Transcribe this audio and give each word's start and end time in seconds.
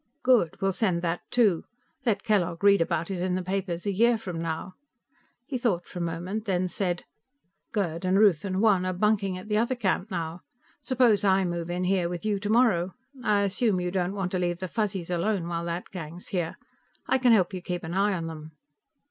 "Good. 0.23 0.59
We'll 0.59 0.73
send 0.73 1.03
that, 1.03 1.21
too. 1.29 1.63
Let 2.07 2.23
Kellogg 2.23 2.63
read 2.63 2.81
about 2.81 3.11
it 3.11 3.19
in 3.21 3.35
the 3.35 3.43
papers 3.43 3.85
a 3.85 3.91
year 3.93 4.17
from 4.17 4.41
now." 4.41 4.73
He 5.45 5.59
thought 5.59 5.85
for 5.87 5.99
a 5.99 6.01
moment, 6.01 6.45
then 6.45 6.69
said: 6.69 7.03
"Gerd 7.71 8.03
and 8.03 8.17
Ruth 8.17 8.43
and 8.43 8.59
Juan 8.61 8.83
are 8.83 8.93
bunking 8.93 9.37
at 9.37 9.47
the 9.47 9.59
other 9.59 9.75
camp 9.75 10.09
now; 10.09 10.41
suppose 10.81 11.23
I 11.23 11.45
move 11.45 11.69
in 11.69 11.83
here 11.83 12.09
with 12.09 12.25
you 12.25 12.39
tomorrow. 12.39 12.95
I 13.23 13.41
assume 13.43 13.79
you 13.79 13.91
don't 13.91 14.15
want 14.15 14.31
to 14.31 14.39
leave 14.39 14.57
the 14.57 14.67
Fuzzies 14.67 15.11
alone 15.11 15.47
while 15.47 15.65
that 15.65 15.91
gang's 15.91 16.29
here. 16.29 16.57
I 17.05 17.19
can 17.19 17.31
help 17.31 17.53
you 17.53 17.61
keep 17.61 17.83
an 17.83 17.93
eye 17.93 18.13
on 18.13 18.25
them." 18.25 18.53